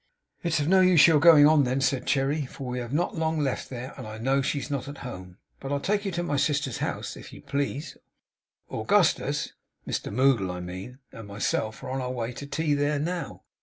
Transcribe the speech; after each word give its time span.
'It's 0.41 0.59
of 0.59 0.67
no 0.67 0.81
use 0.81 1.05
your 1.05 1.19
going 1.19 1.45
on, 1.45 1.63
then,' 1.63 1.79
said 1.79 2.07
Cherry, 2.07 2.47
'for 2.47 2.65
we 2.71 2.79
have 2.79 2.91
not 2.91 3.15
long 3.19 3.39
left 3.39 3.69
there; 3.69 3.93
and 3.97 4.07
I 4.07 4.17
know 4.17 4.41
she 4.41 4.57
is 4.57 4.71
not 4.71 4.87
at 4.87 4.99
home. 5.05 5.37
But 5.59 5.71
I'll 5.71 5.79
take 5.79 6.05
you 6.05 6.11
to 6.13 6.23
my 6.23 6.37
sister's 6.37 6.79
house, 6.79 7.15
if 7.15 7.31
you 7.31 7.39
please. 7.43 7.97
Augustus 8.71 9.53
Mr 9.87 10.11
Moddle, 10.11 10.49
I 10.49 10.59
mean 10.59 10.97
and 11.11 11.27
myself, 11.27 11.83
are 11.83 11.91
on 11.91 12.01
our 12.01 12.09
way 12.09 12.31
to 12.33 12.47
tea 12.47 12.73
there, 12.73 12.97
now. 12.97 13.43